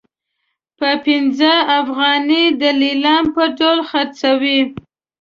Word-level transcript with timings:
په 0.79 0.89
پنځه 1.05 1.53
افغانۍ 1.79 2.45
د 2.61 2.63
لیلام 2.81 3.23
په 3.35 3.43
ډول 3.57 3.79
خرڅوي. 3.89 4.59